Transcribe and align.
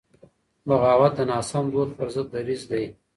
بغاوت 0.67 1.13
د 1.17 1.21
ناسم 1.31 1.65
دود 1.73 1.89
پر 1.97 2.07
ضد 2.15 2.27
دریځ 2.33 2.61
دی. 2.71 2.83